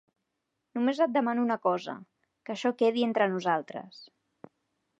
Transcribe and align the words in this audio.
Només 0.77 1.01
et 1.05 1.13
demano 1.17 1.43
una 1.47 1.57
cosa, 1.67 1.95
que 2.49 2.55
això 2.55 2.73
quedi 2.81 3.07
entre 3.09 3.29
nosaltres. 3.35 4.01